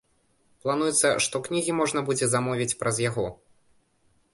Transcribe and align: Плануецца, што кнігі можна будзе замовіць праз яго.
Плануецца, 0.63 1.11
што 1.27 1.43
кнігі 1.49 1.77
можна 1.83 1.99
будзе 2.09 2.25
замовіць 2.35 2.71
праз 2.81 2.95
яго. 3.09 3.27